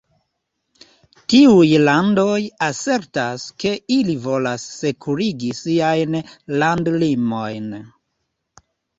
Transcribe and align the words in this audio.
Tiuj 1.31 1.65
landoj 1.87 2.37
asertas 2.67 3.43
ke 3.63 3.73
ili 3.95 4.15
volas 4.23 4.63
sekurigi 4.77 5.51
siajn 5.59 6.17
landlimojn. 6.63 7.69